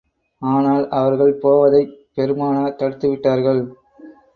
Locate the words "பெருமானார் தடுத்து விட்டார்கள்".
2.13-3.63